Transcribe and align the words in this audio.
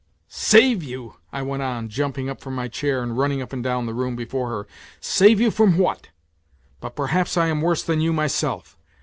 "Save 0.49 0.81
you!" 0.81 1.17
I 1.31 1.43
went 1.43 1.61
on, 1.61 1.87
jumping 1.87 2.27
up 2.27 2.41
from 2.41 2.55
my 2.55 2.67
chair 2.67 3.03
and 3.03 3.15
running 3.15 3.39
up 3.39 3.53
and 3.53 3.63
down 3.63 3.85
the 3.85 3.93
room 3.93 4.15
before 4.15 4.49
her." 4.49 4.67
Save 4.99 5.39
you 5.39 5.51
from 5.51 5.77
what? 5.77 6.07
But 6.79 6.95
perhaps 6.95 7.37
I 7.37 7.45
am 7.49 7.61
worse 7.61 7.83
than 7.83 8.01
you 8.01 8.11
myself. 8.11 8.75